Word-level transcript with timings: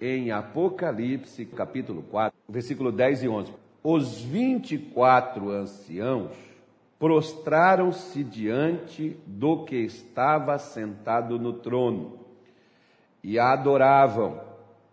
em 0.00 0.30
Apocalipse, 0.30 1.44
capítulo 1.44 2.02
4, 2.02 2.36
versículo 2.48 2.92
10 2.92 3.22
e 3.22 3.28
11. 3.28 3.52
Os 3.82 4.20
24 4.20 5.50
anciãos 5.50 6.32
prostraram-se 6.98 8.24
diante 8.24 9.16
do 9.26 9.64
que 9.64 9.76
estava 9.76 10.58
sentado 10.58 11.38
no 11.38 11.52
trono 11.52 12.18
e 13.22 13.38
adoravam 13.38 14.40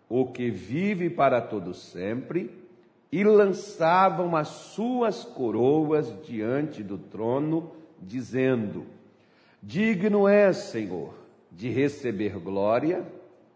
o 0.08 0.26
que 0.26 0.50
vive 0.50 1.08
para 1.08 1.40
todo 1.40 1.72
sempre 1.72 2.50
e 3.10 3.24
lançavam 3.24 4.36
as 4.36 4.48
suas 4.48 5.24
coroas 5.24 6.14
diante 6.24 6.82
do 6.82 6.98
trono, 6.98 7.70
dizendo: 8.00 8.86
Digno 9.62 10.28
és, 10.28 10.56
Senhor, 10.56 11.14
de 11.50 11.70
receber 11.70 12.38
glória, 12.38 13.06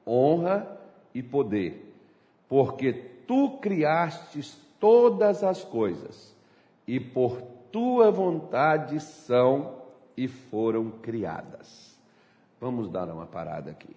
honra 0.07 0.78
e 1.19 1.23
poder, 1.23 1.93
porque 2.49 2.93
tu 3.27 3.59
criastes 3.59 4.57
todas 4.79 5.43
as 5.43 5.65
coisas 5.65 6.33
e 6.87 7.01
por 7.01 7.43
tua 7.73 8.09
vontade 8.09 9.01
são 9.01 9.83
e 10.17 10.29
foram 10.29 10.93
criadas. 11.03 11.99
Vamos 12.61 12.89
dar 12.89 13.09
uma 13.09 13.27
parada 13.27 13.73
aqui. 13.73 13.97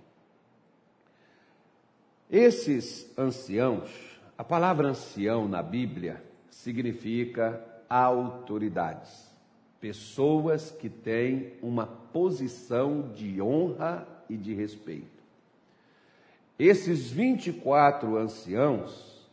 Esses 2.28 3.08
anciãos, 3.16 3.92
a 4.36 4.44
palavra 4.44 4.88
ancião 4.88 5.48
na 5.48 5.62
Bíblia 5.62 6.24
significa 6.50 7.64
autoridades, 7.88 9.30
pessoas 9.80 10.72
que 10.72 10.90
têm 10.90 11.54
uma 11.62 11.86
posição 11.86 13.12
de 13.14 13.40
honra 13.40 14.08
e 14.28 14.36
de 14.36 14.56
respeito. 14.56 15.21
Esses 16.64 17.10
24 17.10 18.18
anciãos 18.18 19.28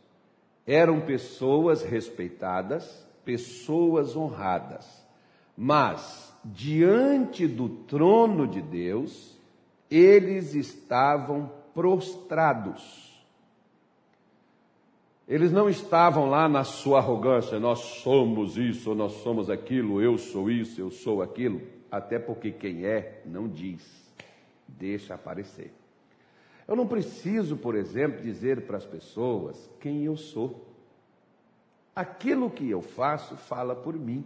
eram 0.65 0.99
pessoas 1.01 1.83
respeitadas, 1.83 3.05
pessoas 3.23 4.15
honradas, 4.15 5.05
mas 5.55 6.33
diante 6.43 7.47
do 7.47 7.69
trono 7.69 8.47
de 8.47 8.63
Deus, 8.63 9.37
eles 9.91 10.55
estavam 10.55 11.51
prostrados. 11.71 13.21
Eles 15.27 15.51
não 15.51 15.69
estavam 15.69 16.31
lá 16.31 16.49
na 16.49 16.63
sua 16.63 16.97
arrogância, 16.97 17.59
nós 17.59 17.77
somos 18.01 18.57
isso, 18.57 18.95
nós 18.95 19.11
somos 19.21 19.51
aquilo, 19.51 20.01
eu 20.01 20.17
sou 20.17 20.49
isso, 20.49 20.81
eu 20.81 20.89
sou 20.89 21.21
aquilo, 21.21 21.61
até 21.91 22.17
porque 22.17 22.51
quem 22.51 22.87
é 22.87 23.21
não 23.23 23.47
diz, 23.47 23.85
deixa 24.67 25.13
aparecer. 25.13 25.78
Eu 26.69 26.75
não 26.75 26.85
preciso, 26.85 27.57
por 27.57 27.73
exemplo, 27.73 28.21
dizer 28.21 28.67
para 28.67 28.77
as 28.77 28.85
pessoas 28.85 29.67
quem 29.79 30.03
eu 30.03 30.15
sou. 30.15 30.67
Aquilo 31.95 32.47
que 32.47 32.69
eu 32.69 32.79
faço 32.79 33.35
fala 33.35 33.75
por 33.75 33.95
mim. 33.95 34.23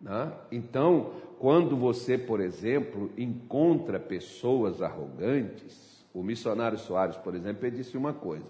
Né? 0.00 0.32
Então, 0.50 1.12
quando 1.38 1.76
você, 1.76 2.16
por 2.16 2.40
exemplo, 2.40 3.10
encontra 3.14 4.00
pessoas 4.00 4.80
arrogantes, 4.80 6.02
o 6.14 6.22
missionário 6.22 6.78
Soares, 6.78 7.18
por 7.18 7.34
exemplo, 7.34 7.66
ele 7.66 7.76
disse 7.76 7.94
uma 7.94 8.14
coisa: 8.14 8.46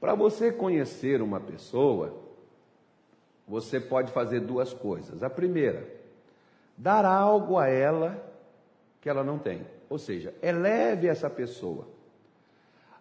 para 0.00 0.16
você 0.16 0.50
conhecer 0.50 1.22
uma 1.22 1.38
pessoa, 1.38 2.12
você 3.46 3.78
pode 3.78 4.10
fazer 4.10 4.40
duas 4.40 4.72
coisas. 4.72 5.22
A 5.22 5.30
primeira, 5.30 5.88
dar 6.76 7.04
algo 7.04 7.56
a 7.56 7.68
ela 7.68 8.20
que 9.00 9.08
ela 9.08 9.22
não 9.22 9.38
tem, 9.38 9.64
ou 9.88 9.98
seja, 9.98 10.34
eleve 10.42 11.08
essa 11.08 11.28
pessoa. 11.28 11.86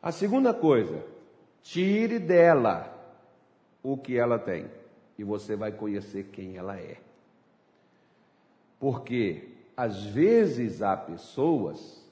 A 0.01 0.11
segunda 0.11 0.53
coisa, 0.53 1.03
tire 1.61 2.19
dela 2.19 2.93
o 3.81 3.97
que 3.97 4.17
ela 4.17 4.37
tem 4.37 4.69
e 5.17 5.23
você 5.23 5.55
vai 5.55 5.71
conhecer 5.71 6.25
quem 6.31 6.57
ela 6.57 6.77
é. 6.77 6.97
Porque 8.79 9.49
às 9.75 10.03
vezes 10.05 10.81
há 10.81 10.95
pessoas 10.95 12.03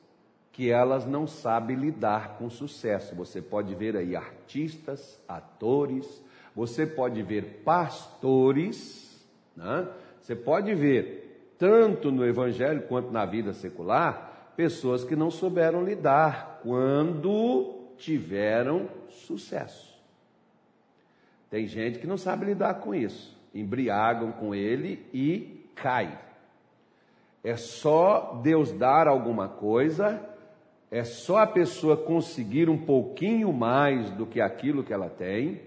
que 0.51 0.69
elas 0.69 1.05
não 1.05 1.25
sabem 1.25 1.75
lidar 1.75 2.37
com 2.37 2.49
sucesso. 2.49 3.15
Você 3.15 3.41
pode 3.41 3.73
ver 3.75 3.95
aí 3.95 4.15
artistas, 4.15 5.19
atores, 5.27 6.21
você 6.55 6.85
pode 6.85 7.21
ver 7.23 7.61
pastores, 7.63 9.25
né? 9.55 9.87
você 10.19 10.35
pode 10.35 10.73
ver, 10.75 11.53
tanto 11.57 12.11
no 12.11 12.25
evangelho 12.25 12.83
quanto 12.87 13.11
na 13.11 13.25
vida 13.25 13.53
secular, 13.53 14.40
pessoas 14.55 15.03
que 15.03 15.15
não 15.15 15.31
souberam 15.31 15.83
lidar 15.83 16.59
quando 16.63 17.79
tiveram 17.97 18.89
sucesso. 19.09 19.91
Tem 21.49 21.67
gente 21.67 21.99
que 21.99 22.07
não 22.07 22.17
sabe 22.17 22.45
lidar 22.45 22.75
com 22.75 22.95
isso, 22.95 23.37
embriagam 23.53 24.31
com 24.31 24.55
ele 24.55 25.05
e 25.13 25.69
cai. 25.75 26.17
É 27.43 27.55
só 27.57 28.39
Deus 28.43 28.71
dar 28.71 29.07
alguma 29.07 29.49
coisa, 29.49 30.21
é 30.89 31.03
só 31.03 31.39
a 31.39 31.47
pessoa 31.47 31.97
conseguir 31.97 32.69
um 32.69 32.77
pouquinho 32.77 33.51
mais 33.51 34.11
do 34.11 34.25
que 34.25 34.39
aquilo 34.39 34.83
que 34.83 34.93
ela 34.93 35.09
tem, 35.09 35.61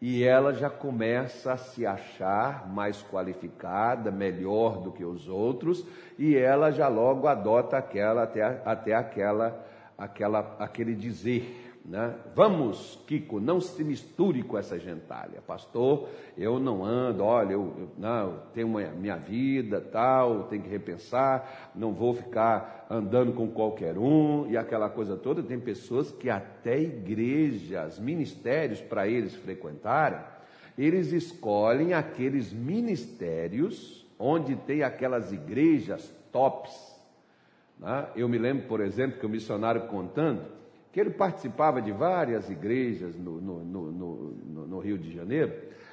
e 0.00 0.22
ela 0.22 0.52
já 0.52 0.68
começa 0.68 1.52
a 1.52 1.56
se 1.56 1.86
achar 1.86 2.68
mais 2.68 3.02
qualificada, 3.02 4.10
melhor 4.10 4.80
do 4.80 4.92
que 4.92 5.04
os 5.04 5.28
outros, 5.28 5.86
e 6.18 6.36
ela 6.36 6.70
já 6.70 6.88
logo 6.88 7.26
adota 7.26 7.78
aquela 7.78 8.24
até, 8.24 8.60
até 8.64 8.94
aquela, 8.94 9.66
aquela 9.96 10.56
aquele 10.58 10.94
dizer 10.94 11.65
né? 11.88 12.14
Vamos, 12.34 12.98
Kiko, 13.06 13.38
não 13.38 13.60
se 13.60 13.84
misture 13.84 14.42
com 14.42 14.58
essa 14.58 14.76
gentalha. 14.78 15.40
Pastor, 15.46 16.08
eu 16.36 16.58
não 16.58 16.84
ando, 16.84 17.22
olha, 17.22 17.52
eu, 17.52 17.72
eu 17.78 17.90
não, 17.96 18.30
eu 18.32 18.38
tenho 18.52 18.66
uma, 18.66 18.82
minha 18.90 19.16
vida, 19.16 19.80
tal, 19.80 20.44
tenho 20.44 20.62
que 20.62 20.68
repensar, 20.68 21.70
não 21.76 21.92
vou 21.92 22.12
ficar 22.12 22.86
andando 22.90 23.32
com 23.32 23.48
qualquer 23.48 23.96
um 23.96 24.46
e 24.50 24.56
aquela 24.56 24.90
coisa 24.90 25.16
toda. 25.16 25.44
Tem 25.44 25.60
pessoas 25.60 26.10
que 26.10 26.28
até 26.28 26.80
igrejas, 26.80 28.00
ministérios 28.00 28.80
para 28.80 29.06
eles 29.06 29.36
frequentarem, 29.36 30.18
eles 30.76 31.12
escolhem 31.12 31.94
aqueles 31.94 32.52
ministérios 32.52 34.04
onde 34.18 34.56
tem 34.56 34.82
aquelas 34.82 35.32
igrejas 35.32 36.12
tops. 36.32 36.96
Né? 37.78 38.08
Eu 38.16 38.28
me 38.28 38.38
lembro, 38.38 38.66
por 38.66 38.80
exemplo, 38.80 39.20
que 39.20 39.26
o 39.26 39.28
missionário 39.28 39.82
contando 39.82 40.56
que 40.96 41.00
ele 41.00 41.10
participava 41.10 41.82
de 41.82 41.92
várias 41.92 42.48
igrejas 42.48 43.14
no, 43.18 43.38
no, 43.38 43.62
no, 43.92 44.66
no 44.66 44.78
Rio 44.78 44.96
de 44.96 45.12
Janeiro, 45.12 45.52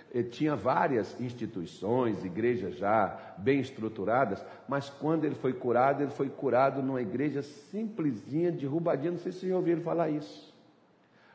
ele 0.10 0.30
tinha 0.30 0.56
várias 0.56 1.20
instituições, 1.20 2.24
igrejas 2.24 2.78
já 2.78 3.36
bem 3.38 3.60
estruturadas, 3.60 4.42
mas 4.66 4.90
quando 4.90 5.26
ele 5.26 5.36
foi 5.36 5.52
curado, 5.52 6.04
ele 6.04 6.12
foi 6.12 6.30
curado 6.30 6.82
numa 6.82 7.02
igreja 7.02 7.44
simplesinha, 7.44 8.50
derrubadinha, 8.50 9.12
não 9.12 9.18
sei 9.18 9.34
se 9.34 9.40
vocês 9.40 9.52
já 9.52 9.58
ouviram 9.58 9.82
falar 9.82 10.10
isso. 10.10 10.56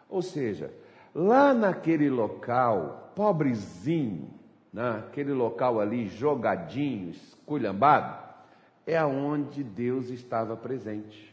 Ou 0.08 0.22
seja, 0.22 0.72
lá 1.14 1.52
naquele 1.52 2.08
local, 2.08 3.12
pobrezinho, 3.14 4.30
naquele 4.72 5.34
local 5.34 5.78
ali, 5.78 6.08
jogadinho, 6.08 7.10
esculhambado, 7.10 8.16
é 8.86 8.96
aonde 8.96 9.62
Deus 9.62 10.08
estava 10.08 10.56
presente. 10.56 11.27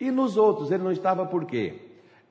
E 0.00 0.10
nos 0.10 0.36
outros 0.36 0.70
ele 0.70 0.82
não 0.82 0.92
estava 0.92 1.26
por 1.26 1.44
quê? 1.44 1.74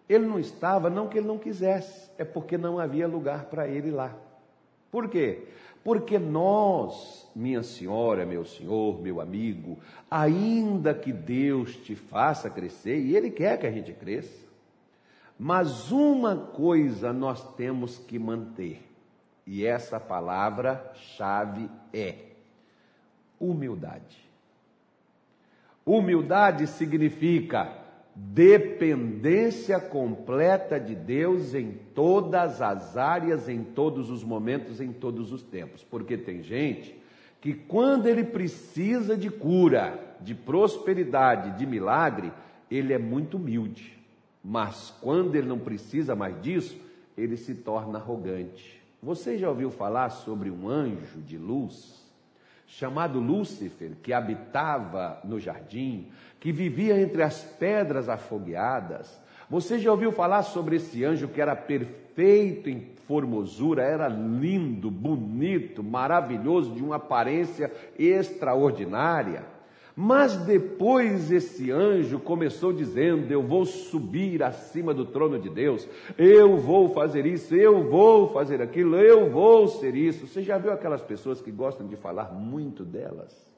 Ele 0.08 0.26
não 0.26 0.40
estava 0.40 0.90
não 0.90 1.08
que 1.08 1.20
ele 1.20 1.28
não 1.28 1.38
quisesse, 1.38 2.10
é 2.18 2.26
porque 2.26 2.58
não 2.58 2.80
havia 2.80 3.08
lugar 3.08 3.46
para 3.46 3.68
ele 3.68 3.92
lá. 3.92 4.16
Por 4.92 5.08
quê? 5.08 5.44
Porque 5.84 6.20
nós, 6.20 7.30
minha 7.36 7.64
senhora, 7.64 8.26
meu 8.26 8.44
senhor, 8.44 9.02
meu 9.02 9.22
amigo, 9.22 9.78
ainda 10.10 10.94
que 10.94 11.14
Deus 11.14 11.76
te 11.76 11.96
faça 11.96 12.50
crescer, 12.50 13.00
e 13.00 13.16
Ele 13.16 13.30
quer 13.30 13.58
que 13.58 13.68
a 13.68 13.72
gente 13.72 13.94
cresça, 13.94 14.48
mas 15.38 15.92
uma 15.92 16.36
coisa 16.36 17.14
nós 17.14 17.56
temos 17.56 17.98
que 17.98 18.20
manter, 18.20 18.82
e 19.48 19.66
essa 19.66 20.00
palavra-chave 20.00 21.70
é 21.94 22.16
humildade. 23.40 24.29
Humildade 25.86 26.68
significa 26.68 27.80
dependência 28.16 29.80
completa 29.80 30.80
de 30.80 30.94
Deus 30.94 31.54
em 31.54 31.72
todas 31.96 32.62
as 32.62 32.98
áreas, 32.98 33.48
em 33.48 33.64
todos 33.64 34.10
os 34.10 34.24
momentos, 34.24 34.82
em 34.82 34.92
todos 34.92 35.32
os 35.32 35.42
tempos. 35.42 35.84
Porque 35.84 36.18
tem 36.18 36.44
gente 36.44 36.96
que, 37.40 37.54
quando 37.54 38.08
ele 38.08 38.24
precisa 38.24 39.16
de 39.16 39.30
cura, 39.30 40.18
de 40.20 40.36
prosperidade, 40.36 41.58
de 41.58 41.66
milagre, 41.66 42.32
ele 42.70 42.94
é 42.94 42.98
muito 42.98 43.38
humilde. 43.38 43.98
Mas 44.44 44.94
quando 45.02 45.36
ele 45.36 45.48
não 45.48 45.60
precisa 45.60 46.16
mais 46.16 46.40
disso, 46.42 46.78
ele 47.18 47.38
se 47.38 47.56
torna 47.56 48.00
arrogante. 48.00 48.82
Você 49.02 49.38
já 49.38 49.50
ouviu 49.50 49.72
falar 49.72 50.10
sobre 50.10 50.52
um 50.52 50.68
anjo 50.68 51.22
de 51.22 51.38
luz? 51.38 52.09
Chamado 52.70 53.20
Lúcifer, 53.20 53.98
que 54.02 54.14
habitava 54.14 55.20
no 55.24 55.40
jardim, 55.40 56.08
que 56.40 56.52
vivia 56.52 57.00
entre 57.02 57.24
as 57.24 57.44
pedras 57.44 58.08
afogueadas, 58.08 59.20
Você 59.50 59.80
já 59.80 59.90
ouviu 59.90 60.12
falar 60.12 60.44
sobre 60.44 60.76
esse 60.76 61.04
anjo 61.04 61.28
que 61.28 61.42
era 61.42 61.56
perfeito 61.56 62.70
em 62.70 62.88
formosura, 63.08 63.82
era 63.82 64.08
lindo, 64.08 64.92
bonito, 64.92 65.84
maravilhoso, 65.84 66.76
de 66.76 66.84
uma 66.84 66.98
aparência 66.98 67.72
extraordinária? 67.98 69.44
Mas 70.02 70.38
depois 70.38 71.30
esse 71.30 71.70
anjo 71.72 72.20
começou 72.20 72.72
dizendo: 72.72 73.30
Eu 73.30 73.44
vou 73.44 73.66
subir 73.66 74.42
acima 74.42 74.94
do 74.94 75.04
trono 75.04 75.38
de 75.38 75.50
Deus, 75.50 75.86
eu 76.18 76.56
vou 76.56 76.94
fazer 76.94 77.26
isso, 77.26 77.54
eu 77.54 77.84
vou 77.84 78.32
fazer 78.32 78.62
aquilo, 78.62 78.96
eu 78.96 79.30
vou 79.30 79.68
ser 79.68 79.94
isso. 79.96 80.26
Você 80.26 80.42
já 80.42 80.58
viu 80.58 80.72
aquelas 80.72 81.02
pessoas 81.02 81.42
que 81.42 81.52
gostam 81.52 81.86
de 81.86 81.98
falar 81.98 82.32
muito 82.32 82.86
delas? 82.86 83.49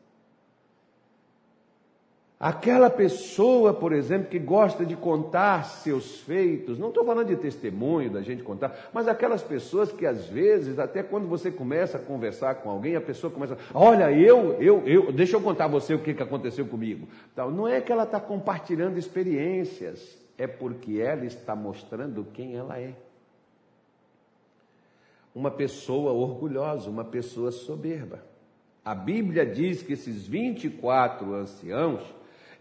Aquela 2.41 2.89
pessoa, 2.89 3.71
por 3.71 3.93
exemplo, 3.93 4.27
que 4.27 4.39
gosta 4.39 4.83
de 4.83 4.95
contar 4.95 5.63
seus 5.63 6.21
feitos, 6.21 6.79
não 6.79 6.87
estou 6.87 7.05
falando 7.05 7.27
de 7.27 7.35
testemunho 7.35 8.09
da 8.09 8.23
gente 8.23 8.41
contar, 8.41 8.89
mas 8.91 9.07
aquelas 9.07 9.43
pessoas 9.43 9.91
que 9.91 10.07
às 10.07 10.25
vezes, 10.25 10.79
até 10.79 11.03
quando 11.03 11.27
você 11.27 11.51
começa 11.51 11.99
a 11.99 12.01
conversar 12.01 12.55
com 12.55 12.71
alguém, 12.71 12.95
a 12.95 13.01
pessoa 13.01 13.31
começa, 13.31 13.59
olha, 13.75 14.11
eu, 14.11 14.59
eu, 14.59 14.81
eu, 14.87 15.11
deixa 15.11 15.35
eu 15.37 15.41
contar 15.41 15.67
você 15.67 15.93
o 15.93 15.99
que, 15.99 16.15
que 16.15 16.23
aconteceu 16.23 16.65
comigo. 16.65 17.07
Então, 17.31 17.51
não 17.51 17.67
é 17.67 17.79
que 17.79 17.91
ela 17.91 18.05
está 18.05 18.19
compartilhando 18.19 18.97
experiências, 18.97 20.17
é 20.35 20.47
porque 20.47 20.99
ela 20.99 21.25
está 21.25 21.55
mostrando 21.55 22.25
quem 22.33 22.55
ela 22.55 22.79
é. 22.79 22.95
Uma 25.35 25.51
pessoa 25.51 26.11
orgulhosa, 26.11 26.89
uma 26.89 27.05
pessoa 27.05 27.51
soberba. 27.51 28.23
A 28.83 28.95
Bíblia 28.95 29.45
diz 29.45 29.83
que 29.83 29.93
esses 29.93 30.25
24 30.25 31.35
anciãos, 31.35 32.01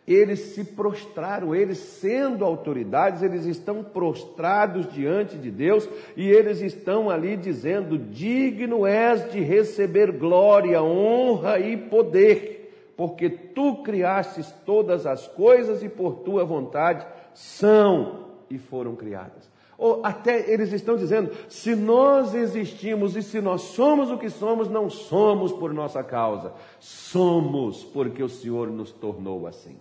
eles 0.06 0.40
se 0.40 0.64
prostraram, 0.64 1.54
eles 1.54 1.78
sendo 1.78 2.44
autoridades, 2.44 3.22
eles 3.22 3.44
estão 3.44 3.82
prostrados 3.82 4.92
diante 4.92 5.36
de 5.36 5.50
Deus 5.50 5.88
e 6.16 6.28
eles 6.28 6.60
estão 6.60 7.08
ali 7.08 7.36
dizendo: 7.36 7.98
Digno 7.98 8.86
és 8.86 9.30
de 9.30 9.40
receber 9.40 10.10
glória, 10.12 10.82
honra 10.82 11.58
e 11.60 11.76
poder, 11.76 12.92
porque 12.96 13.28
tu 13.28 13.82
criastes 13.82 14.52
todas 14.64 15.06
as 15.06 15.28
coisas 15.28 15.82
e 15.82 15.88
por 15.88 16.16
tua 16.20 16.44
vontade 16.44 17.06
são 17.34 18.30
e 18.50 18.58
foram 18.58 18.96
criadas. 18.96 19.48
Ou 19.78 20.00
até 20.04 20.52
eles 20.52 20.72
estão 20.72 20.96
dizendo: 20.96 21.30
se 21.48 21.74
nós 21.74 22.34
existimos 22.34 23.16
e 23.16 23.22
se 23.22 23.40
nós 23.40 23.62
somos 23.62 24.10
o 24.10 24.18
que 24.18 24.28
somos, 24.28 24.68
não 24.68 24.90
somos 24.90 25.52
por 25.52 25.72
nossa 25.72 26.02
causa, 26.02 26.52
somos 26.78 27.84
porque 27.84 28.22
o 28.22 28.28
Senhor 28.28 28.68
nos 28.70 28.90
tornou 28.90 29.46
assim. 29.46 29.78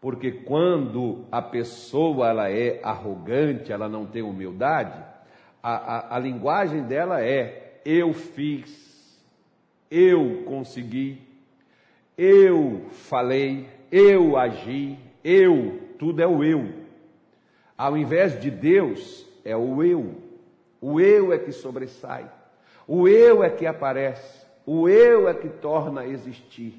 Porque 0.00 0.32
quando 0.32 1.26
a 1.30 1.42
pessoa 1.42 2.28
ela 2.28 2.50
é 2.50 2.80
arrogante, 2.82 3.70
ela 3.70 3.88
não 3.88 4.06
tem 4.06 4.22
humildade, 4.22 4.98
a, 5.62 5.74
a, 5.74 6.16
a 6.16 6.18
linguagem 6.18 6.82
dela 6.84 7.22
é 7.22 7.80
eu 7.84 8.14
fiz, 8.14 9.20
eu 9.90 10.42
consegui, 10.46 11.20
eu 12.16 12.86
falei, 12.90 13.68
eu 13.92 14.36
agi, 14.36 14.98
eu, 15.22 15.80
tudo 15.98 16.22
é 16.22 16.26
o 16.26 16.42
eu. 16.42 16.80
Ao 17.76 17.96
invés 17.96 18.40
de 18.40 18.50
Deus, 18.50 19.26
é 19.44 19.56
o 19.56 19.82
eu. 19.82 20.14
O 20.80 21.00
eu 21.00 21.32
é 21.32 21.38
que 21.38 21.52
sobressai. 21.52 22.30
O 22.86 23.06
eu 23.08 23.42
é 23.42 23.50
que 23.50 23.66
aparece. 23.66 24.46
O 24.64 24.88
eu 24.88 25.28
é 25.28 25.34
que 25.34 25.48
torna 25.48 26.02
a 26.02 26.06
existir. 26.06 26.74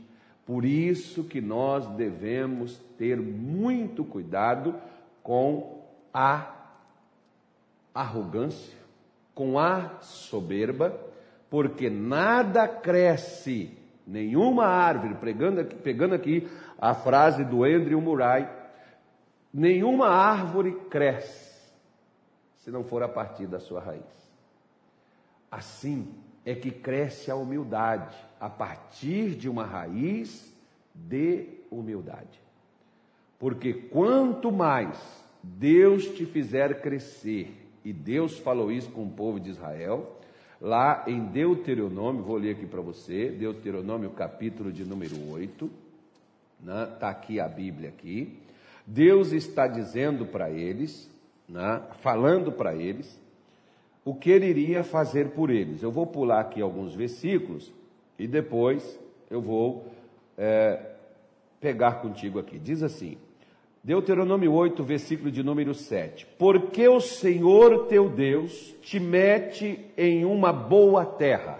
Por 0.51 0.65
isso 0.65 1.23
que 1.23 1.39
nós 1.39 1.87
devemos 1.95 2.77
ter 2.97 3.15
muito 3.15 4.03
cuidado 4.03 4.75
com 5.23 5.81
a 6.13 6.53
arrogância, 7.95 8.77
com 9.33 9.57
a 9.57 10.01
soberba, 10.01 10.93
porque 11.49 11.89
nada 11.89 12.67
cresce, 12.67 13.77
nenhuma 14.05 14.65
árvore, 14.65 15.15
pegando 15.21 15.61
aqui, 15.61 15.75
pegando 15.75 16.15
aqui 16.15 16.49
a 16.77 16.93
frase 16.93 17.45
do 17.45 17.63
Andrew 17.63 18.01
Murray, 18.01 18.45
nenhuma 19.53 20.09
árvore 20.09 20.73
cresce 20.89 21.71
se 22.57 22.69
não 22.69 22.83
for 22.83 23.01
a 23.03 23.07
partir 23.07 23.47
da 23.47 23.61
sua 23.61 23.79
raiz. 23.79 24.29
Assim 25.49 26.13
é 26.45 26.55
que 26.55 26.71
cresce 26.71 27.29
a 27.29 27.35
humildade 27.35 28.15
a 28.39 28.49
partir 28.49 29.35
de 29.35 29.47
uma 29.47 29.65
raiz 29.65 30.51
de 30.93 31.47
humildade. 31.69 32.41
Porque 33.37 33.73
quanto 33.73 34.51
mais 34.51 34.97
Deus 35.43 36.05
te 36.05 36.25
fizer 36.25 36.81
crescer, 36.81 37.57
e 37.83 37.91
Deus 37.91 38.37
falou 38.37 38.71
isso 38.71 38.91
com 38.91 39.03
o 39.03 39.09
povo 39.09 39.39
de 39.39 39.49
Israel, 39.49 40.19
lá 40.59 41.03
em 41.07 41.25
Deuteronômio, 41.25 42.23
vou 42.23 42.37
ler 42.37 42.51
aqui 42.51 42.65
para 42.65 42.81
você, 42.81 43.29
Deuteronômio 43.29 44.11
capítulo 44.11 44.71
de 44.71 44.85
número 44.85 45.15
8, 45.31 45.65
está 46.59 47.07
né? 47.07 47.11
Aqui 47.11 47.39
a 47.39 47.47
Bíblia 47.47 47.89
aqui. 47.89 48.37
Deus 48.85 49.31
está 49.31 49.67
dizendo 49.67 50.25
para 50.25 50.49
eles, 50.51 51.09
né? 51.47 51.81
falando 52.01 52.51
para 52.51 52.75
eles, 52.75 53.19
o 54.03 54.15
que 54.15 54.29
ele 54.29 54.47
iria 54.47 54.83
fazer 54.83 55.29
por 55.29 55.49
eles. 55.49 55.83
Eu 55.83 55.91
vou 55.91 56.07
pular 56.07 56.39
aqui 56.39 56.61
alguns 56.61 56.95
versículos 56.95 57.71
e 58.17 58.27
depois 58.27 58.99
eu 59.29 59.41
vou 59.41 59.85
é, 60.37 60.79
pegar 61.59 62.01
contigo 62.01 62.39
aqui. 62.39 62.57
Diz 62.57 62.81
assim, 62.81 63.17
Deuteronômio 63.83 64.51
8, 64.53 64.83
versículo 64.83 65.31
de 65.31 65.43
número 65.43 65.73
7. 65.73 66.27
Porque 66.37 66.87
o 66.87 66.99
Senhor 66.99 67.87
teu 67.87 68.09
Deus 68.09 68.75
te 68.81 68.99
mete 68.99 69.79
em 69.97 70.23
uma 70.25 70.53
boa 70.53 71.05
terra, 71.05 71.59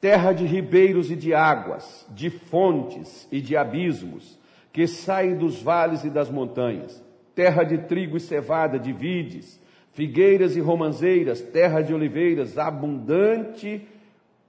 terra 0.00 0.32
de 0.32 0.46
ribeiros 0.46 1.10
e 1.10 1.16
de 1.16 1.34
águas, 1.34 2.06
de 2.10 2.30
fontes 2.30 3.28
e 3.30 3.40
de 3.40 3.56
abismos, 3.56 4.38
que 4.72 4.86
saem 4.86 5.36
dos 5.36 5.62
vales 5.62 6.04
e 6.04 6.10
das 6.10 6.30
montanhas, 6.30 7.02
terra 7.34 7.64
de 7.64 7.78
trigo 7.78 8.16
e 8.16 8.20
cevada, 8.20 8.78
de 8.78 8.92
vides, 8.92 9.60
figueiras 9.94 10.56
e 10.56 10.60
romanzeiras, 10.60 11.40
terra 11.40 11.80
de 11.80 11.94
oliveiras, 11.94 12.58
abundante 12.58 13.86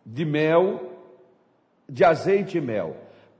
de 0.05 0.25
mel, 0.25 0.91
de 1.87 2.03
azeite 2.03 2.57
e 2.57 2.61
mel, 2.61 2.97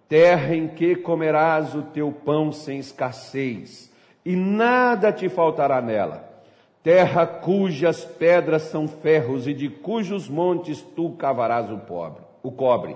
terra 0.08 0.56
em 0.56 0.68
que 0.68 0.96
comerás 0.96 1.74
o 1.76 1.82
teu 1.82 2.12
pão 2.12 2.52
sem 2.52 2.78
escassez, 2.80 3.92
e 4.24 4.36
nada 4.36 5.12
te 5.12 5.28
faltará 5.28 5.82
nela. 5.82 6.34
Terra 6.82 7.26
cujas 7.26 8.06
pedras 8.06 8.62
são 8.64 8.88
ferros 8.88 9.48
e 9.48 9.54
de 9.54 9.70
cujos 9.70 10.30
montes 10.30 10.84
tu 10.96 11.12
cavarás 11.14 11.72
o 11.72 11.80
pobre, 11.80 12.22
o 12.44 12.52
cobre. 12.52 12.96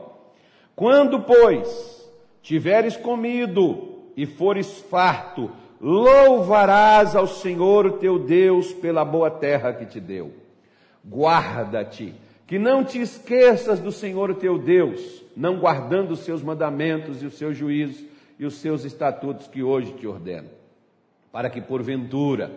Quando, 0.75 1.21
pois, 1.21 2.07
tiveres 2.43 2.95
comido 2.95 4.11
e 4.15 4.27
fores 4.27 4.79
farto, 4.81 5.51
louvarás 5.79 7.15
ao 7.15 7.27
Senhor 7.27 7.93
teu 7.93 8.19
Deus 8.19 8.73
pela 8.73 9.05
boa 9.05 9.31
terra 9.31 9.73
que 9.73 9.85
te 9.85 9.99
deu. 9.99 10.33
Guarda-te 11.07 12.13
que 12.45 12.57
não 12.57 12.83
te 12.83 12.99
esqueças 12.99 13.79
do 13.79 13.91
Senhor 13.91 14.33
teu 14.35 14.57
Deus, 14.57 15.23
não 15.37 15.59
guardando 15.59 16.11
os 16.11 16.21
seus 16.21 16.41
mandamentos 16.41 17.21
e 17.21 17.25
os 17.25 17.37
seus 17.37 17.55
juízos 17.55 18.03
e 18.39 18.45
os 18.45 18.55
seus 18.55 18.83
estatutos 18.85 19.47
que 19.47 19.61
hoje 19.61 19.93
te 19.93 20.07
ordeno, 20.07 20.49
para 21.31 21.49
que 21.49 21.61
porventura, 21.61 22.51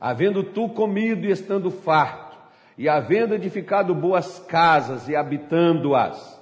havendo 0.00 0.42
tu 0.42 0.68
comido 0.68 1.26
e 1.26 1.30
estando 1.30 1.70
farto, 1.70 2.36
e 2.76 2.88
havendo 2.88 3.34
edificado 3.34 3.94
boas 3.94 4.38
casas 4.38 5.08
e 5.08 5.16
habitando-as, 5.16 6.38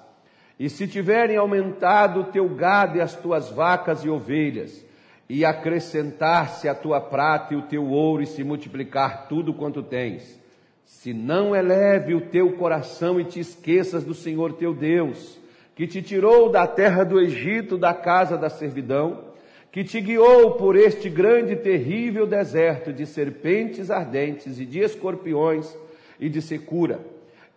e 0.59 0.69
se 0.69 0.88
tiverem 0.88 1.37
aumentado 1.37 2.21
o 2.21 2.25
teu 2.25 2.49
gado 2.49 2.97
e 2.99 3.00
as 3.00 3.14
tuas 3.14 3.50
vacas 3.50 4.05
e 4.05 4.09
ovelhas, 4.09 4.85
e 5.28 5.45
acrescentar-se 5.45 6.68
a 6.68 6.75
tua 6.75 7.00
prata 7.00 7.54
e 7.54 7.56
o 7.56 7.62
teu 7.62 7.85
ouro 7.87 8.23
e 8.23 8.26
se 8.26 8.45
multiplicar 8.45 9.26
tudo 9.28 9.52
quanto 9.52 9.83
tens, 9.83 10.40
se 10.85 11.12
não 11.12 11.54
eleve 11.54 12.14
o 12.14 12.21
teu 12.21 12.52
coração 12.52 13.21
e 13.21 13.25
te 13.25 13.40
esqueças 13.40 14.04
do 14.04 14.14
Senhor 14.14 14.52
teu 14.52 14.73
Deus, 14.73 15.38
que 15.75 15.87
te 15.87 16.00
tirou 16.00 16.49
da 16.49 16.66
terra 16.66 17.04
do 17.04 17.21
Egito, 17.21 17.76
da 17.76 17.92
casa 17.92 18.38
da 18.38 18.49
servidão, 18.49 19.25
que 19.71 19.85
te 19.85 20.00
guiou 20.00 20.52
por 20.52 20.75
este 20.75 21.11
grande 21.11 21.52
e 21.52 21.56
terrível 21.56 22.26
deserto 22.26 22.92
de 22.92 23.04
serpentes 23.04 23.90
ardentes 23.90 24.59
e 24.59 24.64
de 24.64 24.78
escorpiões 24.78 25.76
e 26.18 26.30
de 26.30 26.40
secura, 26.40 27.00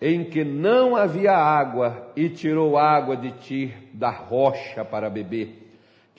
em 0.02 0.26
que 0.26 0.44
não 0.44 0.96
havia 0.98 1.32
água 1.32 2.12
e 2.16 2.28
tirou 2.28 2.78
água 2.78 3.16
de 3.16 3.32
ti 3.32 3.74
da 3.94 4.10
rocha 4.10 4.84
para 4.84 5.10
beber, 5.10 5.59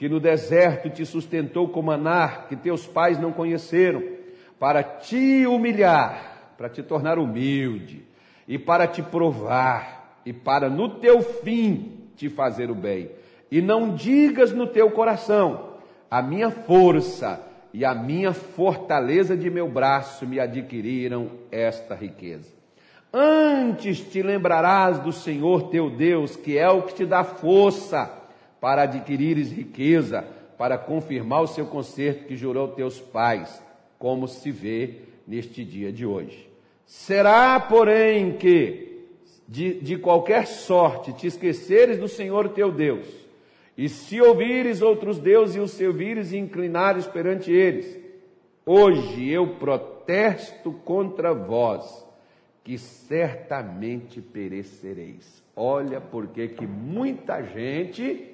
que 0.01 0.09
no 0.09 0.19
deserto 0.19 0.89
te 0.89 1.05
sustentou 1.05 1.69
com 1.69 1.79
maná 1.79 2.45
que 2.49 2.55
teus 2.55 2.87
pais 2.87 3.19
não 3.19 3.31
conheceram, 3.31 4.01
para 4.59 4.81
te 4.81 5.45
humilhar 5.45 6.31
para 6.57 6.67
te 6.69 6.81
tornar 6.81 7.19
humilde 7.19 8.03
e 8.47 8.57
para 8.57 8.87
te 8.87 9.03
provar 9.03 10.19
e 10.25 10.33
para 10.33 10.71
no 10.71 10.89
teu 10.99 11.21
fim 11.21 12.07
te 12.15 12.29
fazer 12.29 12.71
o 12.71 12.75
bem. 12.75 13.11
E 13.51 13.61
não 13.61 13.93
digas 13.93 14.51
no 14.51 14.65
teu 14.65 14.89
coração: 14.89 15.75
a 16.09 16.19
minha 16.19 16.49
força 16.49 17.39
e 17.71 17.85
a 17.85 17.93
minha 17.93 18.33
fortaleza 18.33 19.37
de 19.37 19.51
meu 19.51 19.67
braço 19.69 20.25
me 20.25 20.39
adquiriram 20.39 21.29
esta 21.51 21.93
riqueza. 21.93 22.51
Antes 23.13 23.99
te 23.99 24.23
lembrarás 24.23 24.97
do 24.97 25.11
Senhor 25.11 25.69
teu 25.69 25.91
Deus, 25.91 26.35
que 26.35 26.57
é 26.57 26.69
o 26.69 26.81
que 26.81 26.95
te 26.95 27.05
dá 27.05 27.23
força 27.23 28.20
para 28.61 28.83
adquirires 28.83 29.51
riqueza, 29.51 30.23
para 30.55 30.77
confirmar 30.77 31.41
o 31.41 31.47
seu 31.47 31.65
conserto 31.65 32.25
que 32.25 32.37
jurou 32.37 32.67
teus 32.67 32.99
pais, 32.99 33.61
como 33.97 34.27
se 34.27 34.51
vê 34.51 34.99
neste 35.27 35.65
dia 35.65 35.91
de 35.91 36.05
hoje. 36.05 36.47
Será, 36.85 37.59
porém, 37.59 38.37
que 38.37 39.05
de, 39.47 39.73
de 39.81 39.97
qualquer 39.97 40.45
sorte 40.45 41.11
te 41.13 41.25
esqueceres 41.25 41.97
do 41.97 42.07
Senhor 42.07 42.49
teu 42.49 42.71
Deus, 42.71 43.07
e 43.75 43.89
se 43.89 44.21
ouvires 44.21 44.81
outros 44.81 45.17
deuses 45.17 45.55
e 45.55 45.59
os 45.59 45.71
servires 45.71 46.31
e 46.31 46.37
inclinares 46.37 47.07
perante 47.07 47.51
eles, 47.51 47.99
hoje 48.63 49.27
eu 49.27 49.55
protesto 49.55 50.71
contra 50.85 51.33
vós, 51.33 52.05
que 52.63 52.77
certamente 52.77 54.21
perecereis. 54.21 55.41
Olha 55.55 55.99
porque 55.99 56.49
que 56.49 56.67
muita 56.67 57.41
gente 57.41 58.30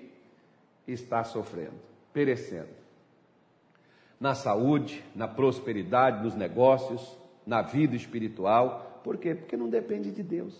está 0.87 1.23
sofrendo, 1.23 1.75
perecendo. 2.13 2.77
Na 4.19 4.33
saúde, 4.33 5.03
na 5.13 5.27
prosperidade, 5.27 6.23
nos 6.23 6.35
negócios, 6.35 7.17
na 7.45 7.61
vida 7.61 7.95
espiritual. 7.95 9.01
Por 9.03 9.17
quê? 9.17 9.35
Porque 9.35 9.55
não 9.55 9.69
depende 9.69 10.11
de 10.11 10.23
Deus. 10.23 10.55